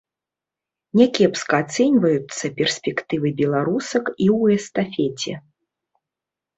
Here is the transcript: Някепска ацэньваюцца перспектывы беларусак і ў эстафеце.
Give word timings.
Някепска 0.99 1.55
ацэньваюцца 1.65 2.45
перспектывы 2.61 3.29
беларусак 3.45 4.05
і 4.15 4.27
ў 4.37 4.41
эстафеце. 4.61 5.33